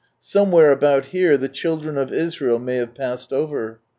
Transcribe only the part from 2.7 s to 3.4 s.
have passed